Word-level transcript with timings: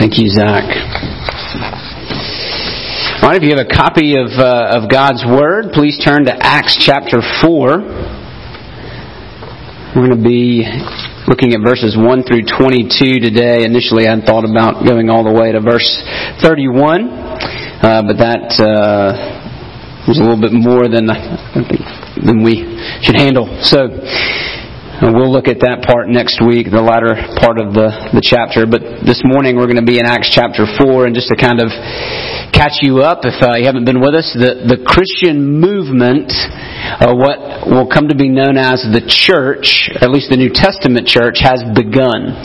Thank 0.00 0.16
you, 0.16 0.32
Zach. 0.32 0.64
All 3.20 3.28
right, 3.28 3.36
if 3.36 3.44
you 3.44 3.52
have 3.52 3.60
a 3.60 3.68
copy 3.68 4.16
of, 4.16 4.32
uh, 4.32 4.80
of 4.80 4.88
God's 4.88 5.20
Word, 5.28 5.76
please 5.76 6.00
turn 6.02 6.24
to 6.24 6.32
Acts 6.32 6.74
chapter 6.80 7.20
4. 7.20 7.84
We're 9.92 10.08
going 10.08 10.16
to 10.16 10.24
be 10.24 10.64
looking 11.28 11.52
at 11.52 11.60
verses 11.60 12.00
1 12.00 12.24
through 12.24 12.48
22 12.48 13.20
today. 13.20 13.68
Initially, 13.68 14.08
I 14.08 14.16
had 14.16 14.24
thought 14.24 14.48
about 14.48 14.88
going 14.88 15.10
all 15.10 15.20
the 15.22 15.36
way 15.36 15.52
to 15.52 15.60
verse 15.60 15.84
31, 16.40 17.12
uh, 17.84 18.00
but 18.00 18.16
that 18.16 18.56
uh, 18.56 20.08
was 20.08 20.16
a 20.16 20.22
little 20.24 20.40
bit 20.40 20.56
more 20.56 20.88
than, 20.88 21.12
than 22.24 22.40
we 22.40 22.64
should 23.04 23.20
handle. 23.20 23.52
So, 23.68 24.00
and 25.00 25.16
we'll 25.16 25.32
look 25.32 25.48
at 25.48 25.64
that 25.64 25.80
part 25.88 26.12
next 26.12 26.44
week, 26.44 26.68
the 26.68 26.84
latter 26.84 27.16
part 27.40 27.56
of 27.56 27.72
the, 27.72 27.88
the 28.12 28.20
chapter. 28.20 28.68
But 28.68 29.00
this 29.00 29.24
morning 29.24 29.56
we're 29.56 29.64
going 29.64 29.80
to 29.80 29.86
be 29.86 29.96
in 29.96 30.04
Acts 30.04 30.28
chapter 30.28 30.68
4, 30.68 31.08
and 31.08 31.16
just 31.16 31.32
to 31.32 31.40
kind 31.40 31.56
of 31.56 31.72
catch 32.52 32.84
you 32.84 33.00
up 33.00 33.24
if 33.24 33.40
uh, 33.40 33.56
you 33.56 33.64
haven't 33.64 33.88
been 33.88 34.04
with 34.04 34.12
us, 34.12 34.28
the, 34.36 34.68
the 34.68 34.76
Christian 34.84 35.56
movement, 35.56 36.28
uh, 37.00 37.16
what 37.16 37.64
will 37.64 37.88
come 37.88 38.12
to 38.12 38.18
be 38.18 38.28
known 38.28 38.60
as 38.60 38.84
the 38.92 39.00
church, 39.00 39.88
at 40.04 40.12
least 40.12 40.28
the 40.28 40.36
New 40.36 40.52
Testament 40.52 41.08
church, 41.08 41.40
has 41.40 41.64
begun. 41.72 42.36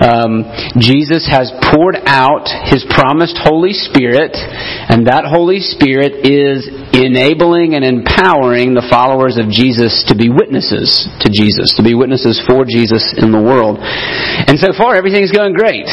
Um, 0.00 0.48
Jesus 0.80 1.28
has 1.28 1.52
poured 1.70 1.96
out 2.08 2.48
His 2.72 2.84
promised 2.88 3.36
Holy 3.36 3.76
Spirit, 3.76 4.32
and 4.34 5.06
that 5.06 5.28
Holy 5.28 5.60
Spirit 5.60 6.24
is 6.24 6.64
enabling 6.96 7.76
and 7.76 7.84
empowering 7.84 8.72
the 8.72 8.86
followers 8.88 9.36
of 9.36 9.52
Jesus 9.52 10.04
to 10.08 10.16
be 10.16 10.32
witnesses 10.32 11.06
to 11.20 11.28
Jesus, 11.28 11.76
to 11.76 11.84
be 11.84 11.94
witnesses 11.94 12.40
for 12.48 12.64
Jesus 12.64 13.14
in 13.20 13.30
the 13.30 13.40
world. 13.40 13.78
And 13.80 14.58
so 14.58 14.72
far, 14.72 14.96
everything's 14.96 15.32
going 15.32 15.52
great. 15.52 15.86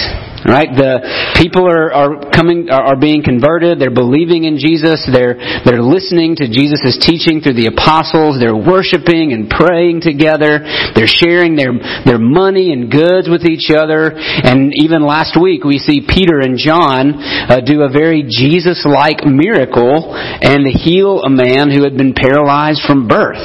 Right? 0.47 0.71
The 0.71 1.03
people 1.35 1.67
are, 1.67 1.91
are 1.91 2.31
coming, 2.31 2.71
are, 2.71 2.95
are 2.95 2.99
being 2.99 3.19
converted. 3.19 3.83
They're 3.83 3.91
believing 3.91 4.47
in 4.47 4.55
Jesus. 4.55 5.03
They're, 5.03 5.35
they're 5.67 5.83
listening 5.83 6.39
to 6.39 6.47
Jesus' 6.47 6.95
teaching 7.03 7.43
through 7.43 7.59
the 7.59 7.67
apostles. 7.67 8.39
They're 8.39 8.55
worshiping 8.55 9.35
and 9.35 9.51
praying 9.51 10.07
together. 10.07 10.63
They're 10.95 11.11
sharing 11.11 11.59
their, 11.59 11.75
their 12.07 12.15
money 12.15 12.71
and 12.71 12.87
goods 12.87 13.27
with 13.27 13.43
each 13.43 13.67
other. 13.75 14.15
And 14.15 14.71
even 14.79 15.03
last 15.03 15.35
week, 15.35 15.67
we 15.67 15.83
see 15.83 15.99
Peter 16.07 16.39
and 16.39 16.55
John 16.55 17.19
uh, 17.19 17.59
do 17.59 17.83
a 17.83 17.91
very 17.91 18.23
Jesus-like 18.23 19.27
miracle 19.27 20.15
and 20.15 20.63
heal 20.63 21.27
a 21.27 21.29
man 21.29 21.75
who 21.75 21.83
had 21.83 21.99
been 21.99 22.15
paralyzed 22.15 22.87
from 22.87 23.11
birth. 23.11 23.43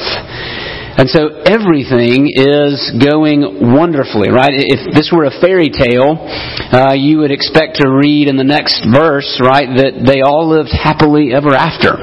And 0.95 1.09
so 1.09 1.41
everything 1.41 2.29
is 2.29 2.93
going 3.01 3.73
wonderfully, 3.73 4.29
right? 4.29 4.53
If 4.53 4.93
this 4.93 5.09
were 5.09 5.25
a 5.25 5.33
fairy 5.41 5.73
tale, 5.73 6.21
uh, 6.21 6.93
you 6.93 7.19
would 7.19 7.31
expect 7.31 7.81
to 7.81 7.89
read 7.89 8.27
in 8.27 8.37
the 8.37 8.43
next 8.45 8.85
verse, 8.85 9.41
right, 9.41 9.65
that 9.65 10.05
they 10.05 10.21
all 10.21 10.49
lived 10.49 10.69
happily 10.69 11.33
ever 11.33 11.53
after. 11.53 11.97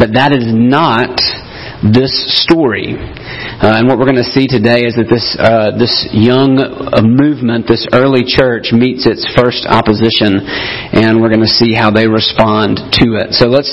But 0.00 0.16
that 0.16 0.32
is 0.32 0.48
not 0.48 1.12
this 1.82 2.14
story. 2.46 2.94
Uh, 2.94 3.78
and 3.78 3.90
what 3.90 3.98
we're 3.98 4.06
going 4.06 4.22
to 4.22 4.32
see 4.34 4.46
today 4.46 4.86
is 4.86 4.94
that 4.94 5.10
this 5.10 5.34
uh, 5.34 5.74
this 5.74 6.06
young 6.14 6.58
uh, 6.62 7.02
movement, 7.02 7.66
this 7.66 7.86
early 7.90 8.22
church, 8.22 8.70
meets 8.70 9.02
its 9.06 9.26
first 9.34 9.66
opposition, 9.66 10.46
and 10.94 11.18
we're 11.18 11.30
going 11.30 11.42
to 11.42 11.50
see 11.50 11.74
how 11.74 11.90
they 11.90 12.06
respond 12.06 12.78
to 13.02 13.18
it. 13.18 13.34
So 13.34 13.50
let's 13.50 13.70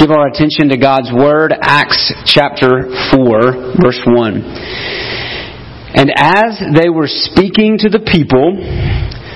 give 0.00 0.10
our 0.10 0.32
attention 0.32 0.72
to 0.72 0.80
God's 0.80 1.12
word, 1.12 1.52
Acts 1.52 2.12
chapter 2.24 2.88
four, 3.12 3.76
verse 3.84 4.00
one. 4.08 4.40
And 5.92 6.08
as 6.16 6.56
they 6.72 6.88
were 6.88 7.08
speaking 7.08 7.76
to 7.84 7.92
the 7.92 8.00
people, 8.00 8.56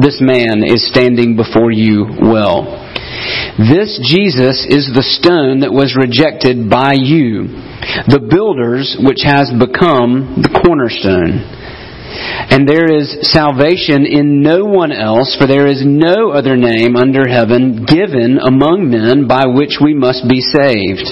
this 0.00 0.20
man 0.20 0.64
is 0.64 0.88
standing 0.88 1.36
before 1.36 1.70
you 1.70 2.06
well. 2.20 2.64
This 3.58 4.00
Jesus 4.08 4.64
is 4.64 4.88
the 4.88 5.04
stone 5.04 5.60
that 5.60 5.72
was 5.72 5.92
rejected 5.92 6.70
by 6.70 6.96
you, 6.96 7.52
the 8.08 8.24
builders, 8.24 8.96
which 8.98 9.20
has 9.22 9.52
become 9.52 10.40
the 10.40 10.48
cornerstone. 10.64 11.44
And 12.48 12.68
there 12.68 12.88
is 12.88 13.32
salvation 13.32 14.04
in 14.04 14.42
no 14.42 14.64
one 14.64 14.92
else, 14.92 15.36
for 15.36 15.46
there 15.46 15.66
is 15.66 15.84
no 15.84 16.32
other 16.32 16.56
name 16.56 16.96
under 16.96 17.28
heaven 17.28 17.84
given 17.84 18.40
among 18.40 18.88
men 18.88 19.28
by 19.28 19.44
which 19.46 19.76
we 19.80 19.92
must 19.92 20.28
be 20.28 20.40
saved. 20.40 21.08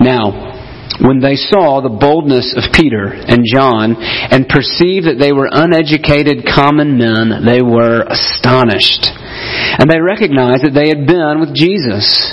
Now, 0.00 0.47
when 1.00 1.20
they 1.20 1.36
saw 1.36 1.80
the 1.80 1.92
boldness 1.92 2.56
of 2.56 2.72
Peter 2.72 3.12
and 3.12 3.44
John 3.44 3.94
and 4.00 4.48
perceived 4.48 5.06
that 5.06 5.20
they 5.20 5.32
were 5.32 5.48
uneducated 5.50 6.48
common 6.48 6.96
men, 6.96 7.44
they 7.44 7.62
were 7.62 8.02
astonished. 8.08 9.06
And 9.78 9.86
they 9.90 10.00
recognized 10.00 10.64
that 10.64 10.74
they 10.74 10.88
had 10.88 11.06
been 11.06 11.38
with 11.38 11.54
Jesus. 11.54 12.32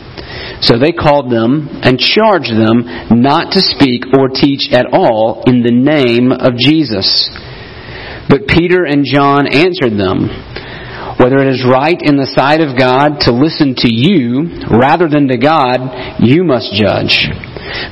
So 0.61 0.77
they 0.77 0.91
called 0.91 1.31
them 1.31 1.67
and 1.81 1.97
charged 1.97 2.53
them 2.53 2.85
not 3.21 3.51
to 3.53 3.61
speak 3.61 4.05
or 4.13 4.29
teach 4.29 4.69
at 4.71 4.93
all 4.93 5.43
in 5.47 5.63
the 5.63 5.73
name 5.73 6.31
of 6.31 6.53
Jesus. 6.55 7.29
But 8.29 8.47
Peter 8.47 8.85
and 8.85 9.03
John 9.03 9.49
answered 9.49 9.97
them, 9.97 10.29
Whether 11.17 11.41
it 11.41 11.49
is 11.49 11.65
right 11.65 11.97
in 11.97 12.15
the 12.15 12.29
sight 12.29 12.61
of 12.61 12.77
God 12.77 13.25
to 13.25 13.33
listen 13.33 13.73
to 13.81 13.89
you 13.89 14.61
rather 14.69 15.09
than 15.09 15.27
to 15.29 15.37
God, 15.37 16.21
you 16.21 16.45
must 16.45 16.71
judge. 16.77 17.25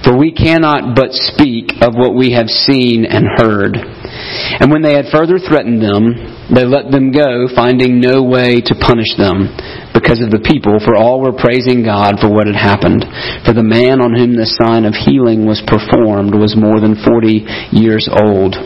For 0.06 0.16
we 0.16 0.32
cannot 0.32 0.96
but 0.96 1.12
speak 1.12 1.82
of 1.82 1.98
what 1.98 2.14
we 2.14 2.34
have 2.34 2.48
seen 2.48 3.06
and 3.06 3.26
heard. 3.38 3.76
And 3.76 4.72
when 4.72 4.82
they 4.82 4.94
had 4.94 5.10
further 5.12 5.40
threatened 5.40 5.82
them, 5.82 6.39
they 6.50 6.66
let 6.66 6.90
them 6.90 7.14
go, 7.14 7.46
finding 7.54 8.02
no 8.02 8.26
way 8.26 8.62
to 8.62 8.74
punish 8.74 9.14
them 9.18 9.54
because 9.94 10.18
of 10.18 10.34
the 10.34 10.42
people, 10.42 10.82
for 10.82 10.98
all 10.98 11.22
were 11.22 11.36
praising 11.36 11.86
God 11.86 12.18
for 12.18 12.30
what 12.30 12.50
had 12.50 12.58
happened. 12.58 13.06
For 13.46 13.54
the 13.54 13.66
man 13.66 14.02
on 14.02 14.18
whom 14.18 14.34
the 14.34 14.50
sign 14.50 14.86
of 14.86 14.98
healing 14.98 15.46
was 15.46 15.62
performed 15.66 16.34
was 16.34 16.58
more 16.58 16.82
than 16.82 16.98
40 16.98 17.46
years 17.70 18.10
old. 18.10 18.58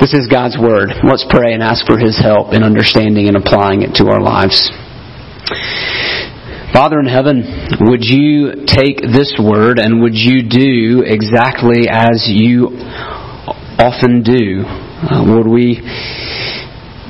This 0.00 0.16
is 0.16 0.32
God's 0.32 0.56
Word. 0.56 0.96
Let's 1.04 1.28
pray 1.28 1.52
and 1.52 1.62
ask 1.62 1.84
for 1.84 2.00
His 2.00 2.16
help 2.16 2.56
in 2.56 2.64
understanding 2.64 3.28
and 3.28 3.36
applying 3.36 3.82
it 3.84 4.00
to 4.00 4.08
our 4.08 4.24
lives. 4.24 4.72
Father 6.72 6.98
in 6.98 7.06
heaven, 7.06 7.44
would 7.86 8.02
you 8.02 8.66
take 8.66 8.98
this 8.98 9.36
word 9.38 9.78
and 9.78 10.02
would 10.02 10.16
you 10.16 10.42
do 10.42 11.04
exactly 11.06 11.86
as 11.86 12.26
you 12.26 12.74
often 13.78 14.24
do? 14.24 14.66
Uh, 14.66 15.22
Lord, 15.22 15.46
we 15.46 15.78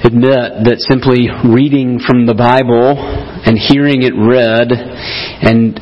admit 0.04 0.68
that 0.68 0.84
simply 0.84 1.32
reading 1.48 1.98
from 1.98 2.26
the 2.26 2.36
Bible 2.36 3.00
and 3.00 3.56
hearing 3.56 4.04
it 4.04 4.12
read 4.12 4.68
and 4.68 5.74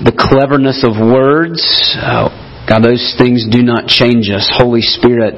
the 0.00 0.16
cleverness 0.16 0.82
of 0.82 0.96
words, 0.96 1.60
uh, 2.00 2.32
God, 2.68 2.82
those 2.82 3.14
things 3.16 3.46
do 3.48 3.62
not 3.62 3.86
change 3.86 4.28
us. 4.32 4.48
Holy 4.50 4.82
Spirit, 4.82 5.36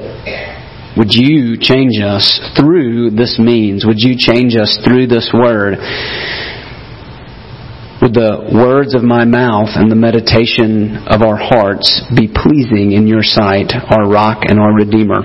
would 0.97 1.13
you 1.13 1.59
change 1.59 1.99
us 2.01 2.39
through 2.57 3.11
this 3.11 3.37
means? 3.37 3.85
Would 3.85 3.99
you 3.99 4.15
change 4.17 4.55
us 4.55 4.79
through 4.83 5.07
this 5.07 5.29
word? 5.35 5.77
Would 8.01 8.15
the 8.15 8.47
words 8.55 8.95
of 8.95 9.03
my 9.03 9.27
mouth 9.27 9.75
and 9.75 9.91
the 9.91 9.99
meditation 9.99 11.03
of 11.11 11.21
our 11.21 11.35
hearts 11.35 11.99
be 12.15 12.31
pleasing 12.31 12.95
in 12.95 13.05
your 13.11 13.27
sight, 13.27 13.75
our 13.75 14.07
rock 14.07 14.47
and 14.47 14.57
our 14.57 14.73
redeemer? 14.73 15.19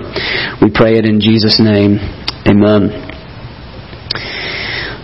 We 0.61 0.69
pray 0.75 0.99
it 0.99 1.07
in 1.07 1.23
Jesus' 1.23 1.55
name. 1.57 2.24
Amen. 2.47 2.93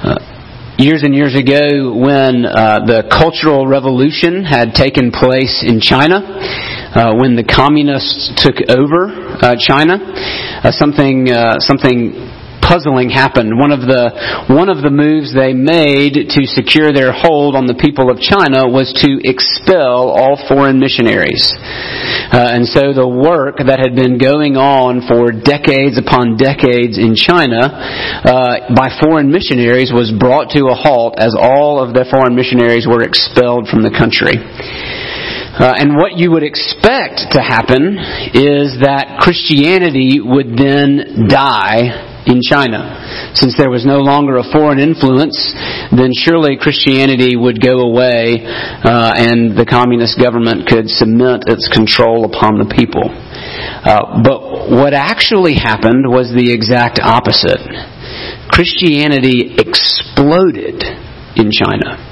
Uh, 0.05 0.75
years 0.77 1.01
and 1.01 1.15
years 1.15 1.33
ago, 1.33 1.91
when 1.91 2.45
uh, 2.45 2.85
the 2.85 3.09
Cultural 3.09 3.65
Revolution 3.65 4.43
had 4.45 4.75
taken 4.75 5.09
place 5.09 5.65
in 5.65 5.81
China, 5.81 6.21
uh, 6.21 7.15
when 7.17 7.35
the 7.35 7.43
communists 7.43 8.29
took 8.37 8.61
over 8.69 9.09
uh, 9.41 9.55
China, 9.57 9.97
uh, 9.97 10.69
something 10.69 11.33
something 11.65 12.13
puzzling 12.71 13.11
happened. 13.11 13.51
One 13.59 13.75
of 13.75 13.83
the 13.83 14.47
one 14.47 14.71
of 14.71 14.79
the 14.79 14.87
moves 14.87 15.35
they 15.35 15.51
made 15.51 16.31
to 16.31 16.47
secure 16.47 16.95
their 16.95 17.11
hold 17.11 17.59
on 17.59 17.67
the 17.67 17.75
people 17.75 18.07
of 18.07 18.23
China 18.23 18.63
was 18.63 18.95
to 19.03 19.19
expel 19.27 20.15
all 20.15 20.39
foreign 20.47 20.79
missionaries. 20.79 21.51
Uh, 22.31 22.55
and 22.55 22.63
so 22.63 22.95
the 22.95 23.03
work 23.03 23.59
that 23.59 23.83
had 23.83 23.91
been 23.91 24.15
going 24.15 24.55
on 24.55 25.03
for 25.03 25.35
decades 25.35 25.99
upon 25.99 26.39
decades 26.39 26.95
in 26.95 27.11
China 27.11 27.67
uh, 27.67 28.71
by 28.71 28.87
foreign 29.03 29.27
missionaries 29.27 29.91
was 29.91 30.15
brought 30.15 30.47
to 30.55 30.71
a 30.71 30.75
halt 30.77 31.19
as 31.19 31.35
all 31.35 31.83
of 31.83 31.91
the 31.91 32.07
foreign 32.07 32.39
missionaries 32.39 32.87
were 32.87 33.03
expelled 33.03 33.67
from 33.67 33.83
the 33.83 33.91
country. 33.91 34.39
Uh, 34.39 35.75
and 35.75 35.99
what 35.99 36.15
you 36.15 36.31
would 36.31 36.47
expect 36.47 37.35
to 37.35 37.43
happen 37.43 37.99
is 38.31 38.79
that 38.79 39.19
Christianity 39.19 40.23
would 40.23 40.55
then 40.55 41.27
die 41.27 42.10
in 42.25 42.41
China. 42.41 43.31
Since 43.33 43.57
there 43.57 43.69
was 43.69 43.85
no 43.85 43.99
longer 43.99 44.37
a 44.37 44.43
foreign 44.43 44.79
influence, 44.79 45.37
then 45.91 46.11
surely 46.13 46.57
Christianity 46.57 47.35
would 47.35 47.61
go 47.61 47.81
away 47.81 48.43
uh, 48.45 49.13
and 49.15 49.57
the 49.57 49.65
communist 49.65 50.19
government 50.19 50.67
could 50.67 50.89
cement 50.89 51.45
its 51.47 51.67
control 51.67 52.25
upon 52.25 52.59
the 52.59 52.69
people. 52.69 53.09
Uh, 53.09 54.21
but 54.21 54.69
what 54.69 54.93
actually 54.93 55.55
happened 55.55 56.05
was 56.05 56.29
the 56.29 56.53
exact 56.53 56.99
opposite. 57.01 57.61
Christianity 58.49 59.55
exploded 59.57 60.83
in 61.35 61.49
China 61.49 62.10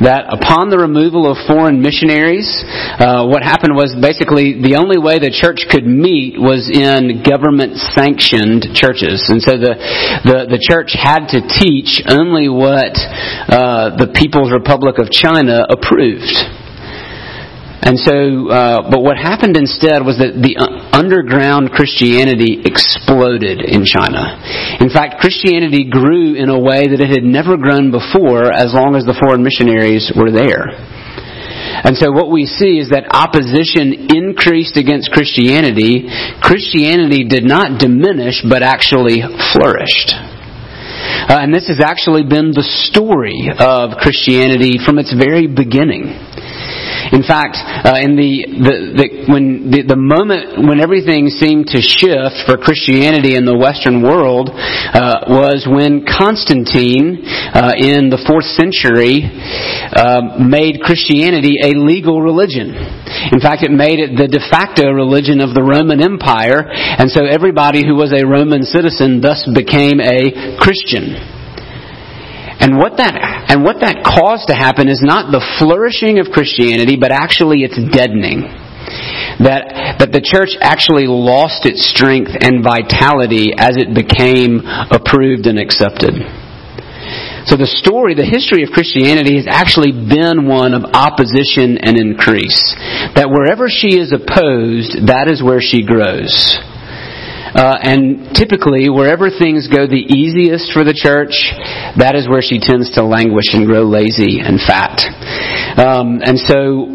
that 0.00 0.28
upon 0.32 0.68
the 0.68 0.78
removal 0.78 1.30
of 1.30 1.36
foreign 1.46 1.80
missionaries, 1.80 2.48
uh, 3.00 3.28
what 3.28 3.42
happened 3.42 3.76
was 3.76 3.92
basically 3.96 4.60
the 4.60 4.76
only 4.80 4.96
way 4.96 5.20
the 5.20 5.32
church 5.32 5.68
could 5.68 5.84
meet 5.84 6.40
was 6.40 6.68
in 6.68 7.22
government 7.22 7.76
sanctioned 7.92 8.72
churches. 8.72 9.24
And 9.28 9.40
so 9.40 9.56
the, 9.60 9.76
the, 10.24 10.38
the 10.56 10.60
church 10.60 10.96
had 10.96 11.28
to 11.36 11.44
teach 11.44 12.00
only 12.08 12.48
what 12.48 12.96
uh, 13.48 13.96
the 13.96 14.12
People's 14.16 14.52
Republic 14.52 14.96
of 14.98 15.10
China 15.12 15.64
approved. 15.68 16.59
And 17.80 17.96
so, 17.96 18.52
uh, 18.52 18.90
but 18.92 19.00
what 19.00 19.16
happened 19.16 19.56
instead 19.56 20.04
was 20.04 20.20
that 20.20 20.36
the 20.36 20.60
underground 20.92 21.72
Christianity 21.72 22.60
exploded 22.60 23.64
in 23.64 23.88
China. 23.88 24.36
In 24.84 24.92
fact, 24.92 25.16
Christianity 25.16 25.88
grew 25.88 26.36
in 26.36 26.52
a 26.52 26.60
way 26.60 26.84
that 26.92 27.00
it 27.00 27.08
had 27.08 27.24
never 27.24 27.56
grown 27.56 27.88
before 27.88 28.52
as 28.52 28.76
long 28.76 29.00
as 29.00 29.08
the 29.08 29.16
foreign 29.16 29.40
missionaries 29.40 30.12
were 30.12 30.28
there. 30.28 30.68
And 31.80 31.96
so 31.96 32.12
what 32.12 32.28
we 32.28 32.44
see 32.44 32.76
is 32.76 32.92
that 32.92 33.08
opposition 33.08 34.12
increased 34.12 34.76
against 34.76 35.08
Christianity. 35.16 36.04
Christianity 36.44 37.24
did 37.24 37.48
not 37.48 37.80
diminish, 37.80 38.44
but 38.44 38.60
actually 38.60 39.24
flourished. 39.56 40.12
Uh, 40.12 41.40
and 41.40 41.54
this 41.54 41.68
has 41.68 41.80
actually 41.80 42.24
been 42.28 42.52
the 42.52 42.66
story 42.92 43.48
of 43.56 43.96
Christianity 43.96 44.76
from 44.84 44.98
its 44.98 45.14
very 45.16 45.48
beginning. 45.48 46.12
In 47.10 47.26
fact, 47.26 47.58
uh, 47.58 47.98
in 47.98 48.14
the, 48.14 48.46
the, 48.46 48.74
the 48.94 49.06
when 49.26 49.70
the, 49.70 49.82
the 49.82 49.98
moment 49.98 50.62
when 50.62 50.78
everything 50.78 51.26
seemed 51.26 51.66
to 51.74 51.82
shift 51.82 52.46
for 52.46 52.54
Christianity 52.54 53.34
in 53.34 53.42
the 53.42 53.58
Western 53.58 53.98
world 53.98 54.50
uh, 54.54 55.26
was 55.26 55.66
when 55.66 56.06
Constantine, 56.06 57.26
uh, 57.50 57.74
in 57.74 58.14
the 58.14 58.20
fourth 58.30 58.46
century, 58.54 59.26
uh, 59.26 60.38
made 60.38 60.86
Christianity 60.86 61.58
a 61.66 61.74
legal 61.74 62.22
religion. 62.22 62.78
In 63.34 63.42
fact, 63.42 63.66
it 63.66 63.74
made 63.74 63.98
it 63.98 64.14
the 64.14 64.30
de 64.30 64.42
facto 64.46 64.94
religion 64.94 65.42
of 65.42 65.50
the 65.50 65.66
Roman 65.66 65.98
Empire, 65.98 66.70
and 66.70 67.10
so 67.10 67.26
everybody 67.26 67.82
who 67.82 67.98
was 67.98 68.14
a 68.14 68.22
Roman 68.22 68.62
citizen 68.62 69.18
thus 69.18 69.42
became 69.50 69.98
a 69.98 70.54
Christian. 70.62 71.39
And 72.60 72.76
what 72.76 73.00
that 73.00 73.16
and 73.48 73.64
what 73.64 73.80
that 73.80 74.04
caused 74.04 74.52
to 74.52 74.54
happen 74.54 74.88
is 74.88 75.00
not 75.00 75.32
the 75.32 75.40
flourishing 75.58 76.20
of 76.20 76.28
Christianity, 76.28 77.00
but 77.00 77.10
actually 77.10 77.64
its 77.64 77.80
deadening. 77.90 78.44
That 79.40 79.96
that 80.04 80.12
the 80.12 80.20
church 80.20 80.52
actually 80.60 81.08
lost 81.08 81.64
its 81.64 81.88
strength 81.88 82.36
and 82.36 82.60
vitality 82.60 83.56
as 83.56 83.80
it 83.80 83.96
became 83.96 84.60
approved 84.92 85.48
and 85.48 85.56
accepted. 85.56 86.20
So 87.48 87.56
the 87.56 87.66
story, 87.80 88.12
the 88.12 88.28
history 88.28 88.62
of 88.62 88.70
Christianity 88.70 89.40
has 89.40 89.48
actually 89.48 89.96
been 89.96 90.44
one 90.44 90.76
of 90.76 90.84
opposition 90.92 91.80
and 91.80 91.96
increase. 91.96 92.60
That 93.16 93.32
wherever 93.32 93.72
she 93.72 93.96
is 93.96 94.12
opposed, 94.12 95.08
that 95.08 95.32
is 95.32 95.40
where 95.40 95.64
she 95.64 95.80
grows. 95.80 96.30
Uh, 97.54 97.78
and 97.82 98.34
typically, 98.34 98.88
wherever 98.88 99.30
things 99.30 99.66
go 99.66 99.86
the 99.86 100.06
easiest 100.06 100.72
for 100.72 100.84
the 100.84 100.94
church, 100.94 101.34
that 101.98 102.14
is 102.14 102.28
where 102.28 102.42
she 102.42 102.60
tends 102.60 102.90
to 102.94 103.02
languish 103.02 103.50
and 103.52 103.66
grow 103.66 103.82
lazy 103.82 104.38
and 104.38 104.60
fat. 104.62 105.02
Um, 105.78 106.22
and 106.22 106.38
so, 106.38 106.90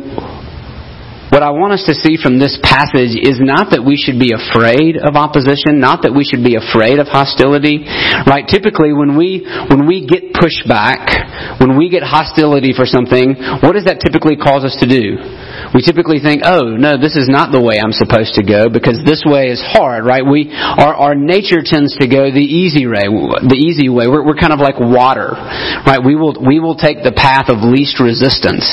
what 1.35 1.43
I 1.43 1.51
want 1.51 1.75
us 1.75 1.83
to 1.91 1.95
see 1.97 2.15
from 2.15 2.39
this 2.39 2.55
passage 2.63 3.11
is 3.11 3.43
not 3.43 3.75
that 3.75 3.83
we 3.83 3.99
should 3.99 4.15
be 4.15 4.31
afraid 4.31 4.95
of 4.95 5.19
opposition, 5.19 5.83
not 5.83 6.07
that 6.07 6.15
we 6.15 6.23
should 6.23 6.39
be 6.39 6.55
afraid 6.55 6.95
of 6.95 7.11
hostility. 7.11 7.83
Right? 8.23 8.47
Typically, 8.47 8.95
when 8.95 9.19
we 9.19 9.43
when 9.67 9.83
we 9.83 10.07
get 10.07 10.31
pushback, 10.31 11.59
when 11.59 11.75
we 11.75 11.91
get 11.91 12.07
hostility 12.07 12.71
for 12.71 12.87
something, 12.87 13.35
what 13.59 13.75
does 13.75 13.83
that 13.83 13.99
typically 13.99 14.39
cause 14.39 14.63
us 14.63 14.79
to 14.79 14.87
do? 14.87 15.19
We 15.75 15.83
typically 15.83 16.23
think, 16.23 16.47
oh, 16.47 16.79
no, 16.79 16.95
this 16.95 17.19
is 17.19 17.27
not 17.27 17.51
the 17.51 17.59
way 17.59 17.83
I'm 17.83 17.91
supposed 17.91 18.39
to 18.39 18.47
go 18.47 18.71
because 18.71 19.03
this 19.03 19.27
way 19.27 19.51
is 19.51 19.59
hard, 19.59 20.07
right? 20.07 20.23
We, 20.23 20.47
our, 20.55 21.11
our 21.11 21.15
nature 21.19 21.59
tends 21.59 21.91
to 21.99 22.07
go 22.07 22.31
the 22.31 22.39
easy 22.39 22.87
way, 22.87 23.03
the 23.43 23.59
easy 23.59 23.91
way. 23.91 24.07
We're, 24.07 24.23
we're 24.23 24.39
kind 24.39 24.55
of 24.55 24.63
like 24.63 24.79
water, 24.79 25.35
right? 25.83 25.99
We 25.99 26.15
will, 26.15 26.39
we 26.39 26.63
will 26.63 26.79
take 26.79 27.03
the 27.03 27.11
path 27.11 27.51
of 27.51 27.59
least 27.59 27.99
resistance. 27.99 28.63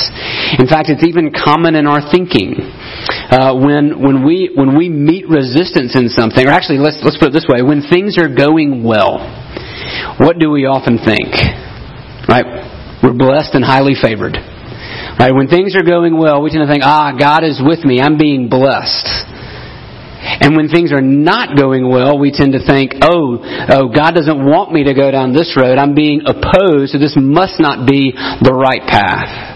In 0.62 0.70
fact, 0.70 0.94
it's 0.94 1.02
even 1.02 1.34
common 1.34 1.74
in 1.74 1.90
our 1.90 2.06
thinking. 2.06 2.62
Uh, 2.62 3.58
when, 3.58 3.98
when 3.98 4.22
we, 4.22 4.54
when 4.54 4.78
we 4.78 4.86
meet 4.86 5.26
resistance 5.26 5.98
in 5.98 6.06
something, 6.06 6.46
or 6.46 6.54
actually, 6.54 6.78
let's, 6.78 7.02
let's 7.02 7.18
put 7.18 7.34
it 7.34 7.34
this 7.34 7.50
way, 7.50 7.66
when 7.66 7.82
things 7.82 8.14
are 8.14 8.30
going 8.30 8.86
well, 8.86 9.18
what 10.22 10.38
do 10.38 10.54
we 10.54 10.70
often 10.70 11.02
think? 11.02 11.34
Right? 12.30 12.46
We're 13.02 13.18
blessed 13.18 13.58
and 13.58 13.66
highly 13.66 13.98
favored. 13.98 14.38
Right? 15.18 15.34
When 15.34 15.48
things 15.48 15.76
are 15.76 15.82
going 15.82 16.18
well, 16.18 16.42
we 16.42 16.50
tend 16.50 16.66
to 16.66 16.72
think, 16.72 16.82
ah, 16.84 17.12
God 17.18 17.44
is 17.44 17.60
with 17.64 17.84
me. 17.84 18.00
I'm 18.00 18.18
being 18.18 18.48
blessed. 18.48 19.06
And 20.22 20.56
when 20.56 20.68
things 20.68 20.92
are 20.92 21.02
not 21.02 21.56
going 21.58 21.88
well, 21.88 22.18
we 22.18 22.30
tend 22.30 22.52
to 22.52 22.64
think, 22.64 22.94
oh, 23.02 23.42
oh, 23.68 23.88
God 23.88 24.14
doesn't 24.14 24.38
want 24.38 24.72
me 24.72 24.84
to 24.84 24.94
go 24.94 25.10
down 25.10 25.32
this 25.32 25.56
road. 25.56 25.78
I'm 25.78 25.94
being 25.94 26.22
opposed, 26.26 26.92
so 26.92 26.98
this 26.98 27.14
must 27.18 27.58
not 27.58 27.86
be 27.86 28.12
the 28.14 28.54
right 28.54 28.82
path. 28.86 29.52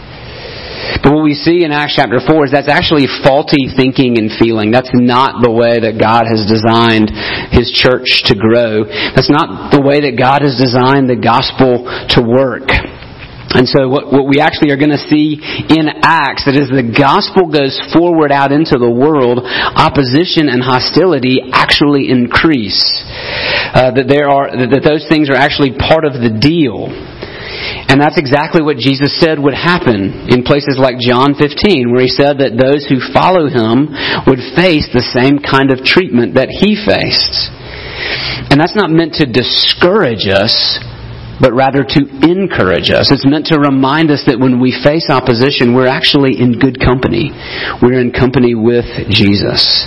But 1.03 1.15
what 1.15 1.25
we 1.25 1.35
see 1.35 1.65
in 1.65 1.73
Acts 1.73 1.95
chapter 1.97 2.19
4 2.19 2.47
is 2.47 2.53
that's 2.53 2.69
actually 2.69 3.07
faulty 3.23 3.71
thinking 3.75 4.19
and 4.19 4.31
feeling. 4.39 4.71
That's 4.71 4.91
not 4.93 5.43
the 5.43 5.51
way 5.51 5.81
that 5.83 5.99
God 5.99 6.27
has 6.27 6.47
designed 6.47 7.11
His 7.51 7.71
church 7.71 8.27
to 8.31 8.35
grow. 8.35 8.85
That's 9.15 9.31
not 9.31 9.71
the 9.71 9.83
way 9.83 10.03
that 10.07 10.19
God 10.19 10.43
has 10.43 10.59
designed 10.59 11.11
the 11.11 11.19
gospel 11.19 11.87
to 12.15 12.21
work. 12.23 12.71
And 13.57 13.65
so 13.65 13.89
what, 13.89 14.13
what 14.13 14.29
we 14.29 14.39
actually 14.39 14.71
are 14.71 14.77
going 14.77 14.93
to 14.93 15.01
see 15.09 15.41
in 15.41 15.89
Acts, 16.05 16.45
that 16.45 16.61
as 16.61 16.69
the 16.69 16.85
gospel 16.93 17.49
goes 17.49 17.73
forward 17.97 18.29
out 18.29 18.53
into 18.53 18.77
the 18.77 18.91
world, 18.91 19.41
opposition 19.43 20.53
and 20.53 20.61
hostility 20.61 21.41
actually 21.49 22.13
increase. 22.13 22.85
Uh, 23.73 23.97
that 23.97 24.07
there 24.07 24.29
are, 24.29 24.53
that 24.53 24.85
those 24.85 25.09
things 25.09 25.33
are 25.33 25.41
actually 25.41 25.73
part 25.73 26.05
of 26.05 26.21
the 26.21 26.33
deal. 26.37 26.93
And 27.89 27.97
that's 27.97 28.19
exactly 28.19 28.61
what 28.61 28.77
Jesus 28.77 29.15
said 29.17 29.39
would 29.39 29.57
happen 29.57 30.29
in 30.29 30.45
places 30.45 30.77
like 30.77 31.01
John 31.01 31.33
15, 31.33 31.89
where 31.93 32.03
he 32.05 32.13
said 32.13 32.43
that 32.45 32.59
those 32.59 32.85
who 32.85 33.01
follow 33.15 33.49
him 33.49 33.89
would 34.27 34.43
face 34.53 34.91
the 34.93 35.07
same 35.15 35.41
kind 35.41 35.73
of 35.73 35.81
treatment 35.87 36.35
that 36.35 36.53
he 36.53 36.77
faced. 36.77 37.49
And 38.53 38.61
that's 38.61 38.77
not 38.77 38.93
meant 38.93 39.17
to 39.23 39.27
discourage 39.27 40.29
us, 40.29 40.53
but 41.41 41.53
rather 41.53 41.85
to 41.85 42.01
encourage 42.23 42.91
us. 42.91 43.13
It's 43.13 43.27
meant 43.27 43.47
to 43.53 43.59
remind 43.59 44.11
us 44.11 44.25
that 44.27 44.41
when 44.41 44.61
we 44.61 44.73
face 44.73 45.11
opposition, 45.11 45.75
we're 45.75 45.91
actually 45.91 46.41
in 46.41 46.59
good 46.59 46.81
company. 46.81 47.31
We're 47.83 48.01
in 48.01 48.13
company 48.13 48.55
with 48.55 48.87
Jesus. 49.11 49.87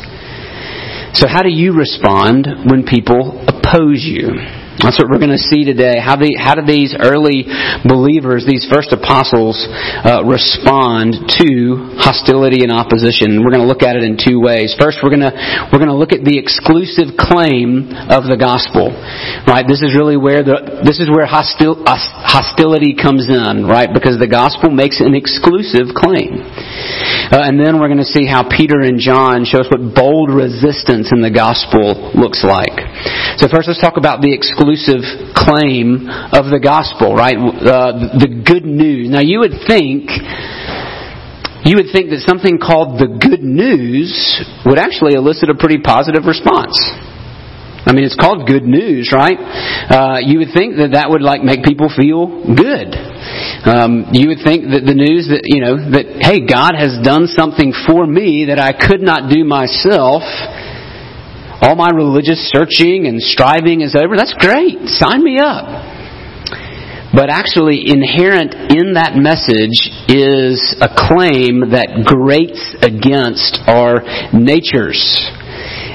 So 1.13 1.27
how 1.27 1.41
do 1.41 1.49
you 1.49 1.73
respond 1.73 2.45
when 2.69 2.85
people 2.85 3.41
oppose 3.47 4.05
you? 4.05 4.58
That's 4.79 4.95
what 4.95 5.11
we're 5.11 5.19
going 5.19 5.35
to 5.35 5.47
see 5.51 5.67
today. 5.67 5.99
How, 5.99 6.15
the, 6.15 6.39
how 6.39 6.55
do 6.55 6.63
these 6.63 6.95
early 6.95 7.43
believers, 7.83 8.47
these 8.47 8.63
first 8.71 8.95
apostles, 8.95 9.59
uh, 10.07 10.23
respond 10.23 11.19
to 11.35 11.99
hostility 11.99 12.63
and 12.63 12.71
opposition? 12.71 13.43
We're 13.43 13.51
going 13.51 13.65
to 13.65 13.67
look 13.67 13.83
at 13.83 13.99
it 13.99 14.07
in 14.07 14.15
two 14.15 14.39
ways. 14.39 14.71
First, 14.79 15.03
we're 15.03 15.11
going 15.11 15.27
to 15.27 15.35
we're 15.67 15.83
going 15.83 15.91
to 15.91 15.99
look 15.99 16.15
at 16.15 16.23
the 16.23 16.39
exclusive 16.39 17.19
claim 17.19 17.91
of 18.07 18.23
the 18.31 18.39
gospel. 18.39 18.95
Right? 19.43 19.67
This 19.67 19.83
is 19.83 19.91
really 19.99 20.15
where 20.15 20.47
the 20.47 20.79
this 20.87 21.03
is 21.03 21.11
where 21.11 21.27
hostil, 21.27 21.83
hostility 21.83 22.95
comes 22.95 23.27
in. 23.27 23.67
Right? 23.67 23.91
Because 23.91 24.15
the 24.15 24.31
gospel 24.31 24.71
makes 24.71 25.03
an 25.03 25.11
exclusive 25.11 25.91
claim. 25.91 26.39
Uh, 26.39 27.43
and 27.43 27.59
then 27.59 27.83
we're 27.83 27.91
going 27.91 27.99
to 27.99 28.07
see 28.07 28.23
how 28.23 28.47
Peter 28.47 28.79
and 28.79 28.95
John 28.95 29.43
show 29.43 29.59
us 29.59 29.67
what 29.67 29.83
bold 29.91 30.31
resistance 30.31 31.11
in 31.11 31.19
the 31.19 31.29
gospel 31.29 32.15
looks 32.15 32.47
like. 32.47 32.79
So 33.43 33.51
first, 33.51 33.67
let's 33.67 33.83
talk 33.83 33.99
about 33.99 34.23
the 34.23 34.31
exclusive 34.31 34.68
exclusive 34.69 35.33
claim 35.33 36.05
of 36.33 36.51
the 36.53 36.59
gospel, 36.61 37.15
right? 37.15 37.37
Uh, 37.37 38.13
the 38.17 38.43
good 38.45 38.65
news. 38.65 39.09
Now, 39.09 39.21
you 39.21 39.39
would 39.39 39.65
think 39.65 40.09
you 41.65 41.75
would 41.75 41.91
think 41.91 42.09
that 42.09 42.23
something 42.25 42.57
called 42.57 42.97
the 42.97 43.19
good 43.19 43.43
news 43.43 44.09
would 44.65 44.79
actually 44.79 45.13
elicit 45.13 45.49
a 45.49 45.57
pretty 45.57 45.83
positive 45.83 46.23
response. 46.25 46.77
I 47.83 47.91
mean, 47.95 48.05
it's 48.05 48.15
called 48.15 48.47
good 48.47 48.63
news, 48.63 49.11
right? 49.15 49.39
Uh, 49.39 50.19
you 50.21 50.39
would 50.39 50.53
think 50.53 50.77
that 50.77 50.93
that 50.93 51.09
would 51.09 51.23
like 51.23 51.41
make 51.41 51.63
people 51.63 51.89
feel 51.89 52.27
good. 52.45 52.93
Um, 53.65 54.11
you 54.13 54.29
would 54.29 54.43
think 54.43 54.71
that 54.71 54.85
the 54.85 54.95
news 54.95 55.31
that 55.31 55.43
you 55.49 55.59
know 55.59 55.75
that 55.97 56.21
hey, 56.21 56.45
God 56.45 56.77
has 56.77 56.99
done 57.01 57.27
something 57.27 57.73
for 57.87 58.05
me 58.05 58.47
that 58.51 58.59
I 58.59 58.71
could 58.75 59.01
not 59.01 59.31
do 59.31 59.43
myself 59.43 60.23
all 61.61 61.75
my 61.75 61.89
religious 61.89 62.39
searching 62.51 63.07
and 63.07 63.21
striving 63.21 63.81
is 63.81 63.95
over. 63.95 64.15
That's 64.15 64.33
great. 64.39 64.87
Sign 64.87 65.23
me 65.23 65.39
up. 65.39 65.97
But 67.11 67.29
actually, 67.29 67.89
inherent 67.89 68.53
in 68.69 68.93
that 68.93 69.17
message 69.17 69.73
is 70.07 70.61
a 70.77 70.93
claim 70.93 71.73
that 71.73 72.05
grates 72.05 72.61
against 72.85 73.57
our 73.65 74.05
natures. 74.29 75.01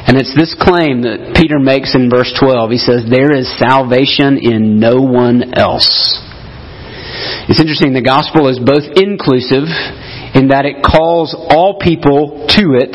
And 0.04 0.18
it's 0.18 0.34
this 0.34 0.52
claim 0.58 1.06
that 1.06 1.38
Peter 1.38 1.62
makes 1.62 1.94
in 1.94 2.10
verse 2.10 2.34
12. 2.34 2.70
He 2.70 2.82
says, 2.82 3.06
There 3.06 3.32
is 3.32 3.46
salvation 3.56 4.42
in 4.42 4.82
no 4.82 5.00
one 5.00 5.54
else. 5.54 5.88
It's 7.48 7.62
interesting, 7.62 7.94
the 7.94 8.04
gospel 8.04 8.50
is 8.50 8.58
both 8.58 8.84
inclusive 8.98 9.70
in 10.34 10.50
that 10.50 10.66
it 10.66 10.82
calls 10.82 11.30
all 11.32 11.78
people 11.78 12.46
to 12.58 12.74
it, 12.74 12.90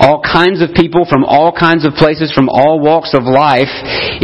all 0.00 0.24
kinds 0.24 0.64
of 0.64 0.72
people 0.72 1.04
from 1.04 1.24
all 1.24 1.52
kinds 1.52 1.84
of 1.84 1.92
places, 1.94 2.32
from 2.32 2.48
all 2.48 2.80
walks 2.80 3.12
of 3.12 3.28
life. 3.28 3.70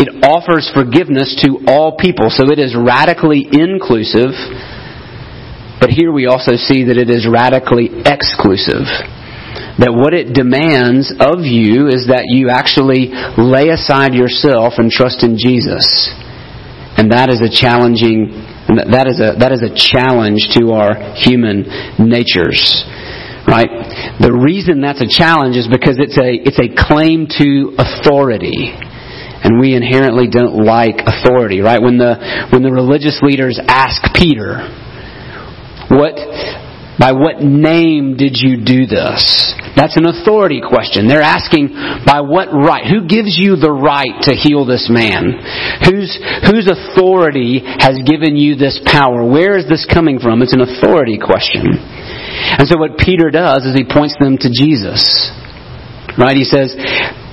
It 0.00 0.08
offers 0.24 0.68
forgiveness 0.72 1.36
to 1.44 1.68
all 1.68 2.00
people. 2.00 2.32
So 2.32 2.48
it 2.48 2.58
is 2.58 2.72
radically 2.72 3.44
inclusive, 3.44 4.32
but 5.80 5.92
here 5.92 6.10
we 6.10 6.24
also 6.24 6.56
see 6.56 6.88
that 6.88 6.96
it 6.96 7.12
is 7.12 7.28
radically 7.28 7.92
exclusive 8.08 8.88
that 9.76 9.92
what 9.92 10.16
it 10.16 10.32
demands 10.32 11.12
of 11.20 11.44
you 11.44 11.92
is 11.92 12.08
that 12.08 12.32
you 12.32 12.48
actually 12.48 13.12
lay 13.36 13.68
aside 13.68 14.16
yourself 14.16 14.80
and 14.80 14.88
trust 14.88 15.20
in 15.20 15.36
Jesus. 15.36 15.84
And 16.96 17.12
that 17.12 17.28
is 17.28 17.40
a 17.40 17.52
challenging 17.52 18.32
that 18.66 19.06
is 19.06 19.22
a, 19.22 19.38
that 19.38 19.54
is 19.54 19.62
a 19.62 19.70
challenge 19.70 20.50
to 20.58 20.74
our 20.74 20.98
human 21.14 21.70
natures. 22.02 22.82
Right? 23.46 23.70
The 24.18 24.34
reason 24.34 24.82
that's 24.82 24.98
a 24.98 25.06
challenge 25.06 25.54
is 25.54 25.70
because 25.70 26.02
it's 26.02 26.18
a, 26.18 26.34
it's 26.34 26.58
a 26.58 26.66
claim 26.66 27.30
to 27.38 27.78
authority. 27.78 28.74
And 28.74 29.62
we 29.62 29.78
inherently 29.78 30.26
don't 30.26 30.66
like 30.66 31.06
authority, 31.06 31.62
right? 31.62 31.78
When 31.78 31.98
the, 31.98 32.18
when 32.50 32.66
the 32.66 32.74
religious 32.74 33.22
leaders 33.22 33.60
ask 33.62 34.02
Peter, 34.18 34.66
what, 35.86 36.18
by 36.98 37.12
what 37.12 37.44
name 37.44 38.16
did 38.16 38.40
you 38.40 38.64
do 38.64 38.86
this? 38.86 39.54
That's 39.76 39.96
an 40.00 40.08
authority 40.08 40.64
question. 40.64 41.08
They're 41.08 41.20
asking, 41.20 41.76
by 42.08 42.24
what 42.24 42.48
right? 42.48 42.88
Who 42.88 43.04
gives 43.04 43.36
you 43.36 43.56
the 43.56 43.72
right 43.72 44.16
to 44.24 44.32
heal 44.32 44.64
this 44.64 44.88
man? 44.88 45.36
Whose, 45.84 46.16
whose 46.48 46.64
authority 46.64 47.60
has 47.60 48.00
given 48.08 48.36
you 48.40 48.56
this 48.56 48.80
power? 48.88 49.20
Where 49.20 49.60
is 49.60 49.68
this 49.68 49.84
coming 49.84 50.18
from? 50.18 50.40
It's 50.40 50.56
an 50.56 50.64
authority 50.64 51.20
question. 51.20 51.76
And 51.76 52.64
so 52.64 52.80
what 52.80 52.96
Peter 52.96 53.28
does 53.28 53.68
is 53.68 53.76
he 53.76 53.84
points 53.84 54.16
them 54.16 54.40
to 54.40 54.48
Jesus. 54.48 55.04
Right? 56.16 56.40
He 56.40 56.48
says, 56.48 56.72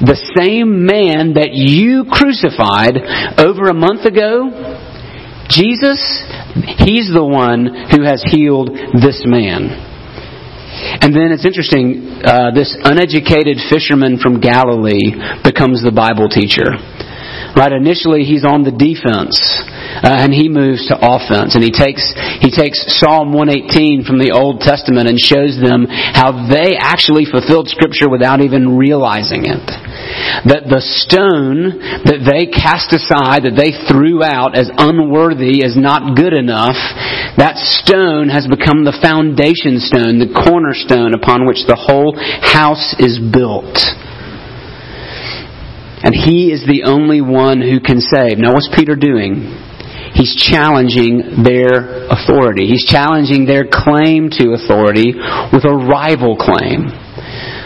the 0.03 0.19
same 0.35 0.83
man 0.83 1.39
that 1.39 1.55
you 1.55 2.03
crucified 2.11 2.99
over 3.39 3.71
a 3.71 3.73
month 3.73 4.03
ago, 4.03 4.51
Jesus, 5.53 6.01
he's 6.81 7.13
the 7.13 7.23
one 7.23 7.69
who 7.93 8.01
has 8.01 8.25
healed 8.25 8.73
this 8.97 9.21
man. 9.21 9.69
And 10.73 11.13
then 11.13 11.29
it's 11.29 11.45
interesting, 11.45 12.25
uh, 12.25 12.49
this 12.57 12.73
uneducated 12.73 13.61
fisherman 13.69 14.17
from 14.17 14.41
Galilee 14.41 15.13
becomes 15.45 15.85
the 15.85 15.93
Bible 15.93 16.25
teacher. 16.25 16.73
Right? 17.53 17.69
Initially, 17.69 18.25
he's 18.25 18.41
on 18.41 18.65
the 18.65 18.73
defense, 18.73 19.37
uh, 20.01 20.09
and 20.09 20.33
he 20.33 20.49
moves 20.49 20.89
to 20.89 20.97
offense, 20.97 21.53
and 21.53 21.61
he 21.61 21.69
takes 21.69 22.01
he 22.41 22.49
takes 22.49 22.81
Psalm 22.97 23.29
118 23.29 24.09
from 24.09 24.17
the 24.17 24.33
Old 24.33 24.65
Testament 24.65 25.05
and 25.05 25.21
shows 25.21 25.53
them 25.61 25.85
how 25.85 26.49
they 26.49 26.73
actually 26.73 27.29
fulfilled 27.29 27.69
Scripture 27.69 28.09
without 28.09 28.41
even 28.41 28.73
realizing 28.73 29.45
it. 29.45 29.61
That 30.47 30.67
the 30.69 30.81
stone 30.81 31.79
that 32.07 32.23
they 32.23 32.47
cast 32.47 32.91
aside, 32.93 33.43
that 33.43 33.57
they 33.57 33.75
threw 33.87 34.23
out 34.23 34.57
as 34.57 34.71
unworthy, 34.71 35.63
as 35.63 35.75
not 35.75 36.15
good 36.15 36.33
enough, 36.33 36.77
that 37.37 37.57
stone 37.81 38.29
has 38.29 38.45
become 38.45 38.85
the 38.85 38.95
foundation 39.01 39.81
stone, 39.81 40.21
the 40.21 40.31
cornerstone 40.31 41.13
upon 41.13 41.47
which 41.47 41.65
the 41.65 41.79
whole 41.79 42.13
house 42.43 42.95
is 42.99 43.17
built. 43.19 43.79
And 46.03 46.13
he 46.13 46.51
is 46.51 46.67
the 46.67 46.83
only 46.83 47.21
one 47.21 47.63
who 47.63 47.79
can 47.79 48.03
save. 48.03 48.35
Now, 48.37 48.53
what's 48.53 48.69
Peter 48.75 48.95
doing? 48.95 49.55
He's 50.13 50.35
challenging 50.35 51.41
their 51.41 52.05
authority. 52.11 52.67
He's 52.67 52.85
challenging 52.85 53.45
their 53.45 53.65
claim 53.65 54.29
to 54.37 54.53
authority 54.53 55.15
with 55.49 55.65
a 55.65 55.73
rival 55.73 56.37
claim. 56.37 57.02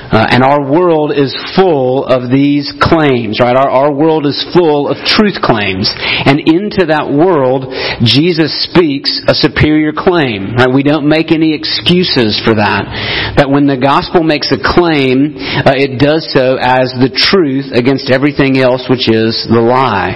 Uh, 0.07 0.23
and 0.31 0.43
our 0.43 0.63
world 0.63 1.11
is 1.11 1.35
full 1.55 2.05
of 2.05 2.31
these 2.31 2.71
claims, 2.79 3.39
right? 3.39 3.55
Our, 3.55 3.69
our 3.69 3.91
world 3.91 4.25
is 4.25 4.39
full 4.55 4.87
of 4.87 4.95
truth 5.03 5.43
claims. 5.43 5.91
And 5.97 6.39
into 6.47 6.87
that 6.87 7.11
world, 7.11 7.67
Jesus 8.07 8.55
speaks 8.71 9.19
a 9.27 9.35
superior 9.35 9.91
claim, 9.91 10.55
right? 10.55 10.71
We 10.71 10.83
don't 10.83 11.07
make 11.07 11.31
any 11.31 11.53
excuses 11.53 12.39
for 12.39 12.55
that. 12.55 12.87
That 13.35 13.51
when 13.51 13.67
the 13.67 13.75
gospel 13.75 14.23
makes 14.23 14.47
a 14.55 14.59
claim, 14.59 15.35
uh, 15.35 15.75
it 15.75 15.99
does 15.99 16.23
so 16.31 16.55
as 16.55 16.95
the 16.95 17.11
truth 17.11 17.75
against 17.75 18.07
everything 18.07 18.57
else, 18.57 18.87
which 18.87 19.11
is 19.11 19.43
the 19.51 19.59
lie. 19.59 20.15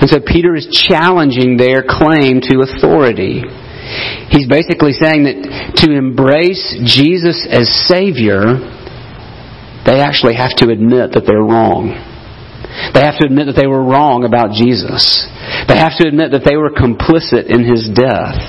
And 0.00 0.06
so 0.08 0.22
Peter 0.22 0.54
is 0.54 0.70
challenging 0.70 1.58
their 1.58 1.82
claim 1.82 2.38
to 2.46 2.62
authority. 2.62 3.42
He's 4.30 4.48
basically 4.48 4.96
saying 4.96 5.28
that 5.28 5.36
to 5.84 5.92
embrace 5.92 6.80
Jesus 6.86 7.44
as 7.44 7.68
Savior, 7.90 8.56
they 9.84 10.00
actually 10.00 10.34
have 10.34 10.54
to 10.62 10.70
admit 10.70 11.12
that 11.14 11.24
they're 11.26 11.42
wrong. 11.42 11.92
They 12.94 13.04
have 13.04 13.18
to 13.20 13.26
admit 13.26 13.52
that 13.52 13.58
they 13.58 13.68
were 13.68 13.84
wrong 13.84 14.24
about 14.24 14.56
Jesus. 14.56 15.28
They 15.68 15.76
have 15.76 15.98
to 16.00 16.08
admit 16.08 16.32
that 16.32 16.46
they 16.46 16.56
were 16.56 16.72
complicit 16.72 17.52
in 17.52 17.68
his 17.68 17.90
death. 17.92 18.40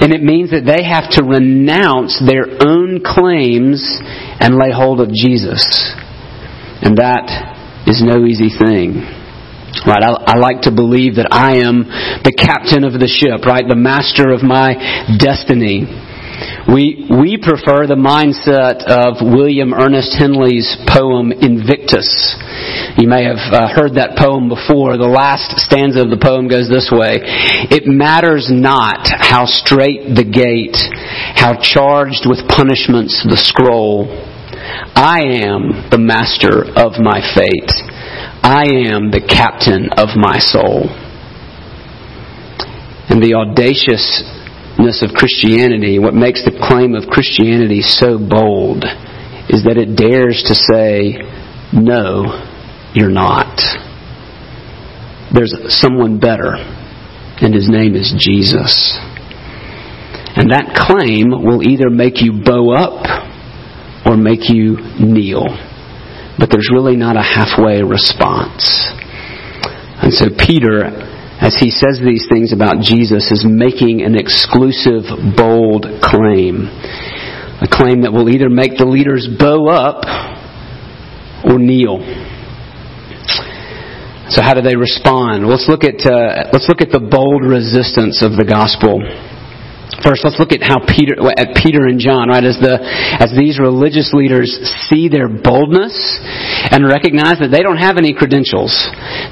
And 0.00 0.14
it 0.14 0.22
means 0.22 0.54
that 0.54 0.62
they 0.62 0.86
have 0.86 1.10
to 1.18 1.26
renounce 1.26 2.22
their 2.22 2.46
own 2.62 3.02
claims 3.02 3.82
and 4.38 4.54
lay 4.54 4.70
hold 4.70 5.02
of 5.02 5.10
Jesus. 5.10 5.66
And 6.80 6.98
that 7.02 7.26
is 7.86 8.00
no 8.04 8.22
easy 8.24 8.54
thing. 8.54 9.02
Right, 9.82 10.00
I, 10.00 10.38
I, 10.38 10.38
like 10.38 10.70
to 10.70 10.72
believe 10.72 11.18
that 11.18 11.34
I 11.34 11.66
am 11.66 11.82
the 12.22 12.30
captain 12.30 12.86
of 12.86 12.94
the 12.94 13.10
ship, 13.10 13.42
right? 13.42 13.66
The 13.66 13.74
master 13.74 14.30
of 14.30 14.46
my 14.46 14.78
destiny. 15.18 15.82
We, 16.64 17.04
we 17.12 17.36
prefer 17.36 17.86
the 17.86 18.00
mindset 18.00 18.82
of 18.88 19.20
William 19.20 19.74
Ernest 19.74 20.16
Henley's 20.16 20.76
poem 20.88 21.30
Invictus. 21.30 22.08
You 22.96 23.06
may 23.06 23.28
have 23.28 23.42
uh, 23.52 23.68
heard 23.68 24.00
that 24.00 24.16
poem 24.16 24.48
before. 24.48 24.96
The 24.96 25.10
last 25.10 25.60
stanza 25.60 26.02
of 26.02 26.10
the 26.10 26.20
poem 26.20 26.48
goes 26.48 26.72
this 26.72 26.88
way. 26.88 27.20
It 27.68 27.84
matters 27.84 28.48
not 28.48 29.04
how 29.04 29.44
strait 29.44 30.16
the 30.16 30.24
gate, 30.24 30.78
how 31.36 31.60
charged 31.60 32.24
with 32.24 32.48
punishments 32.48 33.20
the 33.28 33.36
scroll. 33.36 34.08
I 34.96 35.44
am 35.44 35.90
the 35.92 36.00
master 36.00 36.64
of 36.80 36.96
my 36.96 37.20
fate. 37.36 37.72
I 38.40 38.64
am 38.88 39.12
the 39.12 39.20
captain 39.20 39.92
of 40.00 40.16
my 40.16 40.38
soul. 40.40 40.88
And 43.12 43.20
the 43.20 43.36
audacious 43.36 44.24
of 44.78 45.14
Christianity, 45.14 45.98
what 45.98 46.14
makes 46.14 46.44
the 46.44 46.56
claim 46.68 46.94
of 46.94 47.08
Christianity 47.08 47.80
so 47.80 48.18
bold, 48.18 48.84
is 49.48 49.64
that 49.64 49.76
it 49.76 49.96
dares 49.96 50.42
to 50.48 50.54
say, 50.54 51.20
no, 51.72 52.42
you're 52.94 53.12
not. 53.12 53.60
There's 55.32 55.54
someone 55.68 56.18
better, 56.18 56.54
and 56.54 57.54
his 57.54 57.68
name 57.68 57.94
is 57.94 58.14
Jesus. 58.16 58.98
And 60.36 60.50
that 60.50 60.74
claim 60.74 61.30
will 61.30 61.62
either 61.62 61.90
make 61.90 62.22
you 62.22 62.42
bow 62.44 62.74
up 62.74 63.06
or 64.06 64.16
make 64.16 64.50
you 64.50 64.76
kneel. 64.98 65.46
But 66.38 66.50
there's 66.50 66.70
really 66.72 66.96
not 66.96 67.16
a 67.16 67.22
halfway 67.22 67.82
response. 67.82 68.66
And 70.02 70.12
so 70.12 70.26
Peter 70.34 71.13
as 71.40 71.56
he 71.58 71.70
says 71.70 71.98
these 71.98 72.26
things 72.30 72.52
about 72.52 72.80
Jesus, 72.80 73.30
is 73.30 73.44
making 73.46 74.02
an 74.02 74.14
exclusive, 74.14 75.04
bold 75.36 75.86
claim. 76.02 76.70
A 77.60 77.68
claim 77.70 78.02
that 78.02 78.12
will 78.12 78.28
either 78.28 78.48
make 78.48 78.76
the 78.78 78.86
leaders 78.86 79.26
bow 79.26 79.68
up 79.68 80.04
or 81.44 81.58
kneel. 81.58 81.98
So 84.30 84.42
how 84.42 84.54
do 84.54 84.62
they 84.62 84.76
respond? 84.76 85.46
Let's 85.46 85.68
look 85.68 85.84
at 85.84 86.00
uh, 86.06 86.48
let's 86.52 86.68
look 86.68 86.80
at 86.80 86.90
the 86.90 87.02
bold 87.02 87.44
resistance 87.44 88.24
of 88.24 88.40
the 88.40 88.44
gospel. 88.44 88.98
First, 90.04 90.20
let's 90.20 90.36
look 90.36 90.52
at 90.52 90.60
how 90.60 90.84
Peter, 90.84 91.16
at 91.32 91.56
Peter 91.56 91.88
and 91.88 91.96
John, 91.96 92.28
right? 92.28 92.44
As 92.44 92.60
the, 92.60 92.76
as 92.76 93.32
these 93.32 93.56
religious 93.56 94.12
leaders 94.12 94.52
see 94.92 95.08
their 95.08 95.32
boldness 95.32 95.96
and 96.68 96.84
recognize 96.84 97.40
that 97.40 97.48
they 97.48 97.64
don't 97.64 97.80
have 97.80 97.96
any 97.96 98.12
credentials. 98.12 98.76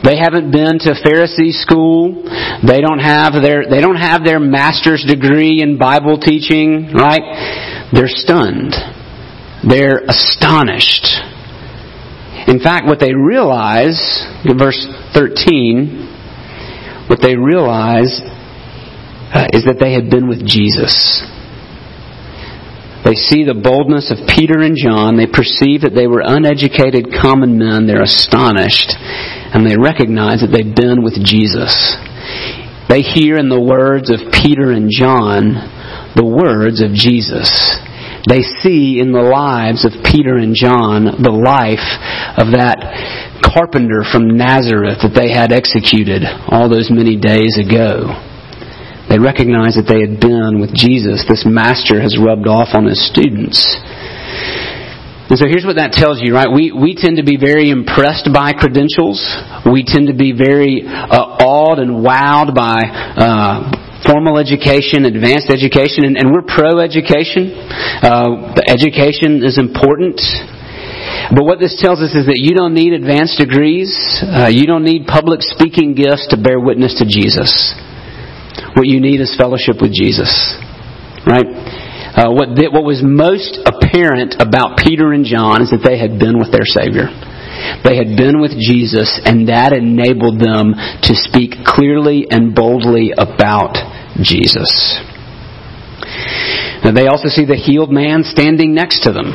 They 0.00 0.17
haven't 0.17 0.49
been 0.49 0.81
to 0.88 0.97
Pharisee 0.97 1.52
school. 1.52 2.25
They 2.64 2.81
don't 2.81 3.05
have 3.05 3.37
their, 3.37 3.69
they 3.69 3.85
don't 3.85 4.00
have 4.00 4.25
their 4.25 4.41
master's 4.41 5.05
degree 5.05 5.61
in 5.61 5.76
Bible 5.76 6.17
teaching, 6.17 6.88
right? 6.97 7.93
They're 7.93 8.09
stunned. 8.09 8.73
They're 9.69 10.00
astonished. 10.09 11.05
In 12.49 12.64
fact, 12.64 12.88
what 12.88 12.99
they 12.99 13.12
realize, 13.12 14.00
in 14.49 14.57
verse 14.57 14.81
13, 15.12 17.05
what 17.12 17.21
they 17.21 17.37
realize 17.37 18.25
Uh, 19.33 19.49
is 19.53 19.65
that 19.65 19.81
they 19.81 19.95
had 19.95 20.11
been 20.11 20.29
with 20.29 20.45
Jesus. 20.45 21.25
They 23.03 23.19
see 23.19 23.43
the 23.43 23.59
boldness 23.59 24.15
of 24.15 24.29
Peter 24.31 24.62
and 24.62 24.79
John. 24.79 25.19
They 25.19 25.27
perceive 25.27 25.83
that 25.83 25.97
they 25.97 26.07
were 26.07 26.23
uneducated 26.23 27.11
common 27.11 27.59
men. 27.59 27.89
They're 27.89 28.05
astonished. 28.05 28.95
And 28.95 29.67
they 29.67 29.75
recognize 29.75 30.45
that 30.45 30.55
they've 30.55 30.77
been 30.77 31.03
with 31.03 31.19
Jesus. 31.19 31.75
They 32.87 33.03
hear 33.03 33.41
in 33.41 33.49
the 33.49 33.61
words 33.61 34.12
of 34.12 34.31
Peter 34.31 34.71
and 34.71 34.87
John 34.87 35.59
the 36.15 36.29
words 36.29 36.79
of 36.85 36.93
Jesus. 36.95 37.51
They 38.29 38.47
see 38.62 39.03
in 39.03 39.11
the 39.11 39.25
lives 39.25 39.83
of 39.83 40.05
Peter 40.07 40.39
and 40.39 40.55
John 40.55 41.25
the 41.25 41.35
life 41.35 41.83
of 42.39 42.55
that 42.55 42.79
carpenter 43.43 44.07
from 44.07 44.39
Nazareth 44.39 45.03
that 45.03 45.17
they 45.19 45.35
had 45.35 45.51
executed 45.51 46.23
all 46.47 46.71
those 46.71 46.87
many 46.87 47.18
days 47.18 47.59
ago. 47.59 48.14
They 49.12 49.20
recognized 49.20 49.77
that 49.77 49.85
they 49.85 50.01
had 50.01 50.25
been 50.25 50.57
with 50.57 50.72
Jesus. 50.72 51.29
This 51.29 51.44
master 51.44 52.01
has 52.01 52.16
rubbed 52.16 52.48
off 52.48 52.72
on 52.72 52.88
his 52.88 52.96
students. 52.96 53.61
And 55.29 55.37
so 55.37 55.44
here's 55.44 55.68
what 55.68 55.77
that 55.77 55.92
tells 55.92 56.25
you, 56.25 56.33
right? 56.33 56.48
We, 56.48 56.72
we 56.72 56.96
tend 56.96 57.20
to 57.20 57.25
be 57.25 57.37
very 57.37 57.68
impressed 57.68 58.33
by 58.33 58.57
credentials. 58.57 59.20
We 59.68 59.85
tend 59.85 60.09
to 60.09 60.16
be 60.16 60.33
very 60.33 60.88
uh, 60.88 61.44
awed 61.44 61.77
and 61.77 62.01
wowed 62.01 62.57
by 62.57 62.88
uh, 62.88 64.01
formal 64.09 64.40
education, 64.40 65.05
advanced 65.05 65.53
education, 65.53 66.09
and, 66.09 66.16
and 66.16 66.33
we're 66.33 66.48
pro 66.48 66.81
education. 66.81 67.53
Uh, 68.01 68.57
education 68.64 69.44
is 69.44 69.61
important. 69.61 70.25
But 71.37 71.44
what 71.44 71.61
this 71.61 71.77
tells 71.77 72.01
us 72.01 72.16
is 72.16 72.25
that 72.33 72.40
you 72.40 72.57
don't 72.57 72.72
need 72.72 72.96
advanced 72.96 73.37
degrees. 73.37 73.92
Uh, 74.25 74.48
you 74.48 74.64
don't 74.64 74.88
need 74.88 75.05
public 75.05 75.44
speaking 75.44 75.92
gifts 75.92 76.33
to 76.33 76.40
bear 76.40 76.57
witness 76.57 76.96
to 76.96 77.05
Jesus. 77.05 77.77
What 78.74 78.87
you 78.88 79.00
need 79.00 79.20
is 79.20 79.35
fellowship 79.37 79.80
with 79.80 79.92
Jesus. 79.92 80.30
Right? 81.26 81.46
Uh, 82.12 82.28
what, 82.28 82.56
th- 82.56 82.72
what 82.72 82.85
was 82.85 83.00
most 83.00 83.56
apparent 83.64 84.37
about 84.40 84.76
Peter 84.76 85.12
and 85.12 85.24
John 85.24 85.62
is 85.62 85.70
that 85.70 85.80
they 85.80 85.96
had 85.96 86.18
been 86.18 86.37
with 86.37 86.52
their 86.52 86.68
Savior. 86.68 87.08
They 87.85 87.96
had 87.96 88.16
been 88.16 88.40
with 88.40 88.52
Jesus, 88.58 89.20
and 89.24 89.48
that 89.48 89.72
enabled 89.72 90.40
them 90.40 90.76
to 90.76 91.12
speak 91.14 91.64
clearly 91.64 92.26
and 92.28 92.54
boldly 92.54 93.12
about 93.16 93.76
Jesus. 94.20 94.68
Now, 96.85 96.92
they 96.92 97.06
also 97.06 97.28
see 97.28 97.46
the 97.46 97.56
healed 97.56 97.92
man 97.92 98.24
standing 98.24 98.74
next 98.74 99.04
to 99.04 99.12
them, 99.12 99.32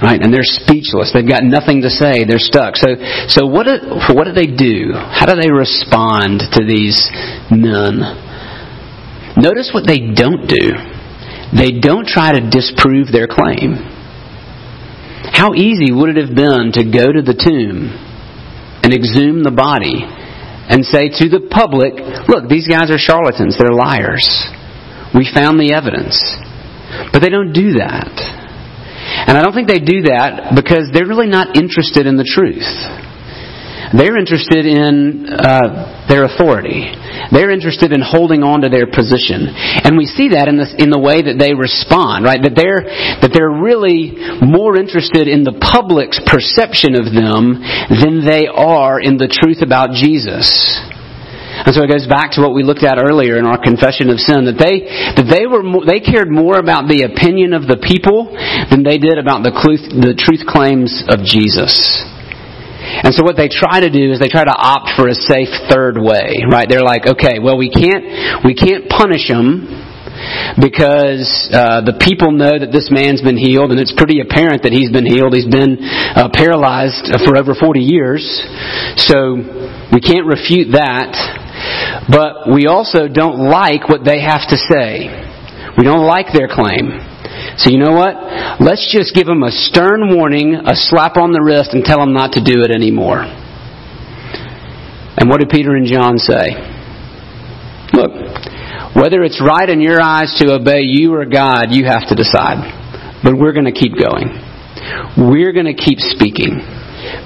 right? 0.00 0.20
And 0.20 0.32
they're 0.32 0.46
speechless. 0.46 1.12
They've 1.12 1.28
got 1.28 1.42
nothing 1.42 1.82
to 1.82 1.90
say. 1.90 2.24
They're 2.24 2.40
stuck. 2.40 2.76
So, 2.76 2.94
so 3.28 3.44
what 3.44 3.66
do, 3.66 4.00
what 4.14 4.24
do 4.24 4.32
they 4.32 4.48
do? 4.48 4.94
How 4.94 5.26
do 5.26 5.34
they 5.36 5.50
respond 5.50 6.40
to 6.54 6.64
these 6.64 6.96
men? 7.50 8.00
Notice 9.44 9.76
what 9.76 9.84
they 9.84 10.00
don't 10.00 10.48
do. 10.48 10.72
They 11.52 11.76
don't 11.76 12.08
try 12.08 12.32
to 12.32 12.48
disprove 12.48 13.12
their 13.12 13.28
claim. 13.28 13.76
How 15.36 15.52
easy 15.52 15.92
would 15.92 16.16
it 16.16 16.20
have 16.24 16.32
been 16.32 16.72
to 16.80 16.88
go 16.88 17.12
to 17.12 17.20
the 17.20 17.36
tomb 17.36 17.92
and 18.80 18.96
exhume 18.96 19.44
the 19.44 19.52
body 19.52 20.00
and 20.00 20.80
say 20.80 21.12
to 21.20 21.28
the 21.28 21.44
public, 21.52 21.92
look, 22.24 22.48
these 22.48 22.64
guys 22.64 22.88
are 22.88 22.96
charlatans, 22.96 23.60
they're 23.60 23.76
liars. 23.76 24.24
We 25.12 25.28
found 25.28 25.60
the 25.60 25.76
evidence. 25.76 26.16
But 27.12 27.20
they 27.20 27.28
don't 27.28 27.52
do 27.52 27.76
that. 27.84 28.16
And 29.28 29.36
I 29.36 29.44
don't 29.44 29.52
think 29.52 29.68
they 29.68 29.84
do 29.84 30.08
that 30.08 30.56
because 30.56 30.88
they're 30.88 31.06
really 31.06 31.28
not 31.28 31.52
interested 31.56 32.08
in 32.08 32.16
the 32.16 32.24
truth. 32.24 32.64
They're 33.94 34.18
interested 34.18 34.66
in 34.66 35.30
uh, 35.30 36.06
their 36.10 36.26
authority. 36.26 36.90
They're 37.30 37.54
interested 37.54 37.94
in 37.94 38.02
holding 38.02 38.42
on 38.42 38.66
to 38.66 38.68
their 38.68 38.90
position. 38.90 39.46
And 39.54 39.94
we 39.94 40.10
see 40.10 40.34
that 40.34 40.50
in 40.50 40.58
the, 40.58 40.66
in 40.82 40.90
the 40.90 40.98
way 40.98 41.22
that 41.22 41.38
they 41.38 41.54
respond, 41.54 42.26
right? 42.26 42.42
That 42.42 42.58
they're, 42.58 42.82
that 43.22 43.30
they're 43.30 43.54
really 43.54 44.18
more 44.42 44.74
interested 44.74 45.30
in 45.30 45.46
the 45.46 45.54
public's 45.62 46.18
perception 46.26 46.98
of 46.98 47.06
them 47.14 47.62
than 47.86 48.26
they 48.26 48.50
are 48.50 48.98
in 48.98 49.14
the 49.14 49.30
truth 49.30 49.62
about 49.62 49.94
Jesus. 49.94 50.50
And 51.54 51.70
so 51.70 51.86
it 51.86 51.90
goes 51.90 52.10
back 52.10 52.34
to 52.34 52.42
what 52.42 52.50
we 52.50 52.66
looked 52.66 52.82
at 52.82 52.98
earlier 52.98 53.38
in 53.38 53.46
our 53.46 53.62
confession 53.62 54.10
of 54.10 54.18
sin 54.18 54.50
that 54.50 54.58
they 54.58 54.82
that 55.14 55.30
they 55.30 55.46
were 55.46 55.62
more, 55.62 55.86
they 55.86 56.02
cared 56.02 56.26
more 56.26 56.58
about 56.58 56.90
the 56.90 57.06
opinion 57.06 57.54
of 57.54 57.70
the 57.70 57.78
people 57.78 58.34
than 58.74 58.82
they 58.82 58.98
did 58.98 59.22
about 59.22 59.46
the 59.46 59.54
truth, 59.54 59.86
the 59.86 60.18
truth 60.18 60.42
claims 60.50 61.06
of 61.06 61.22
Jesus. 61.22 61.70
And 62.84 63.14
so 63.14 63.24
what 63.24 63.36
they 63.36 63.48
try 63.48 63.80
to 63.80 63.90
do 63.90 64.12
is 64.12 64.20
they 64.20 64.28
try 64.28 64.44
to 64.44 64.56
opt 64.56 64.92
for 64.96 65.08
a 65.08 65.16
safe 65.16 65.50
third 65.72 65.96
way, 65.96 66.44
right? 66.44 66.68
They're 66.68 66.84
like, 66.84 67.06
okay, 67.06 67.40
well 67.40 67.56
we 67.56 67.70
can't 67.70 68.44
we 68.44 68.54
can't 68.54 68.88
punish 68.88 69.26
him 69.28 69.66
because 70.60 71.26
uh, 71.50 71.82
the 71.82 71.98
people 71.98 72.30
know 72.30 72.54
that 72.54 72.70
this 72.70 72.88
man's 72.90 73.20
been 73.20 73.36
healed, 73.36 73.74
and 73.74 73.80
it's 73.80 73.92
pretty 73.94 74.22
apparent 74.22 74.62
that 74.62 74.70
he's 74.70 74.90
been 74.90 75.06
healed. 75.06 75.34
He's 75.34 75.48
been 75.48 75.82
uh, 75.82 76.30
paralyzed 76.30 77.10
for 77.26 77.34
over 77.34 77.54
40 77.54 77.82
years, 77.82 78.22
so 78.96 79.34
we 79.90 79.98
can't 79.98 80.26
refute 80.26 80.72
that. 80.78 81.12
But 82.06 82.50
we 82.52 82.66
also 82.66 83.08
don't 83.08 83.38
like 83.50 83.88
what 83.88 84.04
they 84.04 84.22
have 84.22 84.46
to 84.50 84.58
say. 84.58 85.10
We 85.76 85.82
don't 85.82 86.06
like 86.06 86.30
their 86.30 86.46
claim. 86.46 87.13
So 87.56 87.70
you 87.70 87.78
know 87.78 87.92
what? 87.92 88.14
Let's 88.60 88.90
just 88.92 89.14
give 89.14 89.26
them 89.26 89.42
a 89.42 89.50
stern 89.50 90.14
warning, 90.14 90.54
a 90.54 90.74
slap 90.74 91.16
on 91.16 91.32
the 91.32 91.40
wrist, 91.40 91.70
and 91.72 91.84
tell 91.84 91.98
them 91.98 92.12
not 92.12 92.32
to 92.32 92.42
do 92.42 92.62
it 92.62 92.70
anymore. 92.70 93.22
And 95.16 95.30
what 95.30 95.38
did 95.38 95.48
Peter 95.48 95.76
and 95.76 95.86
John 95.86 96.18
say? 96.18 96.50
Look, 97.94 98.10
Whether 98.94 99.22
it's 99.22 99.42
right 99.42 99.68
in 99.68 99.80
your 99.80 100.00
eyes 100.00 100.34
to 100.38 100.54
obey 100.54 100.82
you 100.82 101.14
or 101.14 101.24
God, 101.24 101.70
you 101.70 101.84
have 101.84 102.08
to 102.08 102.14
decide. 102.14 102.62
But 103.22 103.34
we're 103.36 103.52
going 103.52 103.66
to 103.66 103.74
keep 103.74 103.98
going. 103.98 104.30
We're 105.18 105.52
going 105.52 105.66
to 105.66 105.74
keep 105.74 105.98
speaking 105.98 106.62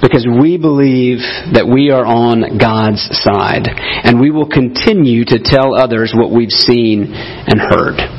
because 0.01 0.25
we 0.25 0.57
believe 0.57 1.19
that 1.53 1.69
we 1.69 1.91
are 1.91 2.05
on 2.05 2.57
God's 2.57 3.05
side 3.21 3.69
and 3.69 4.19
we 4.19 4.31
will 4.31 4.49
continue 4.49 5.25
to 5.25 5.37
tell 5.43 5.77
others 5.77 6.13
what 6.15 6.31
we've 6.31 6.49
seen 6.49 7.13
and 7.13 7.61
heard. 7.61 8.18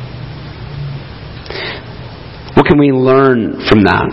What 2.61 2.69
can 2.69 2.77
we 2.77 2.93
learn 2.93 3.57
from 3.73 3.89
that? 3.89 4.13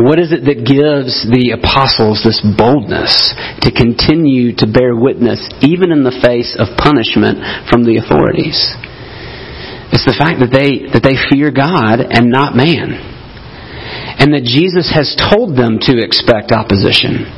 What 0.00 0.16
is 0.16 0.32
it 0.32 0.48
that 0.48 0.64
gives 0.64 1.28
the 1.28 1.60
apostles 1.60 2.24
this 2.24 2.40
boldness 2.40 3.36
to 3.60 3.68
continue 3.68 4.56
to 4.56 4.64
bear 4.64 4.96
witness 4.96 5.36
even 5.60 5.92
in 5.92 6.08
the 6.08 6.16
face 6.24 6.56
of 6.56 6.72
punishment 6.80 7.68
from 7.68 7.84
the 7.84 8.00
authorities? 8.00 8.56
It's 9.92 10.08
the 10.08 10.16
fact 10.16 10.40
that 10.40 10.56
they, 10.56 10.88
that 10.88 11.04
they 11.04 11.20
fear 11.28 11.52
God 11.52 12.00
and 12.00 12.32
not 12.32 12.56
man. 12.56 12.96
And 12.96 14.32
that 14.32 14.48
Jesus 14.48 14.88
has 14.96 15.12
told 15.12 15.52
them 15.52 15.84
to 15.84 16.00
expect 16.00 16.48
opposition. 16.48 17.28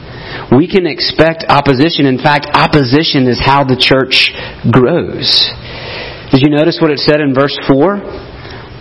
We 0.55 0.71
can 0.71 0.87
expect 0.87 1.51
opposition. 1.51 2.07
In 2.07 2.23
fact, 2.23 2.47
opposition 2.55 3.27
is 3.27 3.43
how 3.43 3.67
the 3.67 3.75
church 3.75 4.31
grows. 4.71 5.51
Did 6.31 6.47
you 6.47 6.55
notice 6.55 6.79
what 6.79 6.95
it 6.95 7.03
said 7.03 7.19
in 7.19 7.35
verse 7.35 7.59
4? 7.67 8.30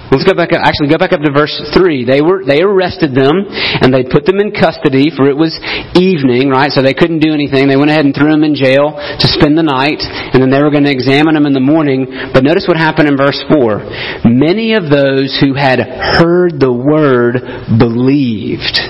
Let's 0.09 0.25
go 0.25 0.33
back 0.33 0.49
up, 0.57 0.65
actually 0.65 0.89
go 0.89 0.97
back 0.97 1.13
up 1.13 1.21
to 1.21 1.29
verse 1.29 1.53
3. 1.53 2.01
They 2.01 2.25
were, 2.25 2.41
they 2.41 2.65
arrested 2.65 3.13
them 3.13 3.45
and 3.45 3.93
they 3.93 4.01
put 4.01 4.25
them 4.25 4.41
in 4.41 4.49
custody 4.49 5.13
for 5.13 5.29
it 5.29 5.37
was 5.37 5.53
evening, 5.93 6.49
right? 6.49 6.73
So 6.73 6.81
they 6.81 6.97
couldn't 6.97 7.21
do 7.21 7.29
anything. 7.29 7.69
They 7.69 7.77
went 7.77 7.93
ahead 7.93 8.09
and 8.09 8.17
threw 8.17 8.33
them 8.33 8.41
in 8.41 8.57
jail 8.57 8.97
to 8.97 9.27
spend 9.29 9.53
the 9.53 9.61
night 9.61 10.01
and 10.01 10.41
then 10.41 10.49
they 10.49 10.65
were 10.65 10.73
going 10.73 10.89
to 10.89 10.91
examine 10.91 11.37
them 11.37 11.45
in 11.45 11.53
the 11.53 11.61
morning. 11.61 12.09
But 12.33 12.41
notice 12.41 12.65
what 12.65 12.73
happened 12.73 13.05
in 13.05 13.21
verse 13.21 13.37
4. 13.53 14.25
Many 14.25 14.73
of 14.73 14.89
those 14.89 15.37
who 15.37 15.53
had 15.53 15.77
heard 15.77 16.57
the 16.57 16.73
word 16.73 17.45
believed 17.77 18.81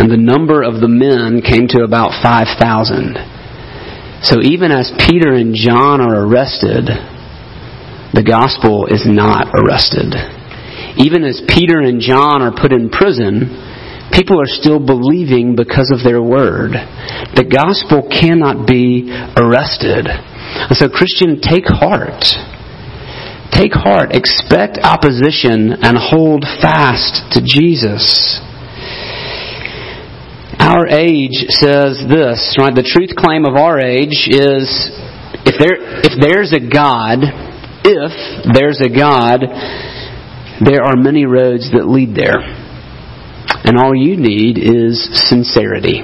and 0.00 0.08
the 0.08 0.16
number 0.16 0.64
of 0.64 0.80
the 0.80 0.88
men 0.88 1.44
came 1.44 1.68
to 1.76 1.84
about 1.84 2.16
5,000. 2.24 4.24
So 4.24 4.40
even 4.40 4.72
as 4.72 4.88
Peter 4.96 5.36
and 5.36 5.52
John 5.52 6.00
are 6.00 6.24
arrested, 6.24 6.88
the 8.16 8.24
gospel 8.24 8.88
is 8.88 9.04
not 9.04 9.52
arrested 9.52 10.40
even 10.98 11.24
as 11.24 11.40
Peter 11.48 11.80
and 11.80 12.00
John 12.00 12.42
are 12.42 12.52
put 12.52 12.72
in 12.72 12.90
prison, 12.90 13.48
people 14.12 14.40
are 14.40 14.50
still 14.50 14.78
believing 14.78 15.56
because 15.56 15.90
of 15.92 16.04
their 16.04 16.20
word. 16.20 16.72
The 17.34 17.48
gospel 17.48 18.08
cannot 18.08 18.66
be 18.66 19.08
arrested. 19.36 20.06
And 20.06 20.76
so, 20.76 20.88
Christian, 20.88 21.40
take 21.40 21.64
heart. 21.64 22.24
Take 23.52 23.72
heart. 23.72 24.12
Expect 24.12 24.78
opposition 24.80 25.72
and 25.80 25.96
hold 25.96 26.44
fast 26.60 27.32
to 27.32 27.40
Jesus. 27.40 28.40
Our 30.60 30.86
age 30.86 31.48
says 31.48 32.04
this, 32.06 32.56
right? 32.60 32.74
The 32.74 32.86
truth 32.86 33.16
claim 33.16 33.44
of 33.44 33.56
our 33.56 33.80
age 33.80 34.28
is 34.30 34.68
if 35.44 35.58
there 35.58 35.76
if 36.06 36.14
there's 36.20 36.52
a 36.52 36.60
God, 36.62 37.18
if 37.82 38.12
there's 38.54 38.80
a 38.80 38.88
God, 38.88 39.42
there 40.66 40.82
are 40.82 40.96
many 40.96 41.26
roads 41.26 41.70
that 41.72 41.88
lead 41.88 42.14
there. 42.14 42.40
And 43.64 43.78
all 43.78 43.94
you 43.94 44.16
need 44.16 44.58
is 44.58 44.98
sincerity. 45.28 46.02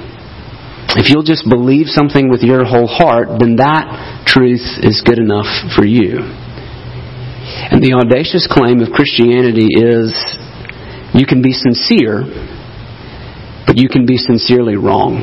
If 0.95 1.09
you'll 1.11 1.27
just 1.27 1.47
believe 1.47 1.87
something 1.87 2.29
with 2.29 2.41
your 2.41 2.65
whole 2.65 2.87
heart, 2.87 3.27
then 3.39 3.57
that 3.57 4.25
truth 4.25 4.63
is 4.81 5.03
good 5.05 5.19
enough 5.19 5.47
for 5.75 5.85
you. 5.85 6.17
And 7.69 7.83
the 7.83 7.93
audacious 7.93 8.47
claim 8.49 8.81
of 8.81 8.89
Christianity 8.89 9.67
is 9.69 10.15
you 11.13 11.25
can 11.25 11.41
be 11.41 11.53
sincere, 11.53 12.25
but 13.67 13.77
you 13.77 13.89
can 13.89 14.05
be 14.05 14.17
sincerely 14.17 14.77
wrong. 14.77 15.21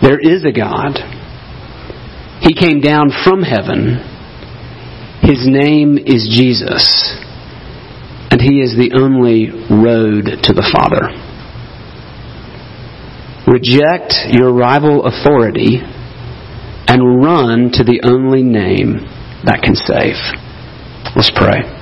There 0.00 0.18
is 0.18 0.44
a 0.44 0.52
God. 0.52 0.98
He 2.40 2.54
came 2.54 2.80
down 2.80 3.10
from 3.22 3.42
heaven 3.42 4.11
his 5.22 5.46
name 5.46 5.98
is 5.98 6.26
Jesus, 6.34 7.14
and 8.30 8.40
He 8.40 8.60
is 8.60 8.74
the 8.74 8.90
only 8.98 9.50
road 9.70 10.42
to 10.42 10.52
the 10.52 10.66
Father. 10.74 11.14
Reject 13.46 14.14
your 14.34 14.52
rival 14.52 15.06
authority 15.06 15.78
and 16.88 17.22
run 17.22 17.70
to 17.72 17.84
the 17.84 18.00
only 18.02 18.42
name 18.42 18.98
that 19.44 19.62
can 19.62 19.76
save. 19.76 20.18
Let's 21.14 21.30
pray. 21.30 21.81